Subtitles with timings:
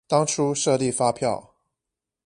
[0.07, 1.53] 當初設立發票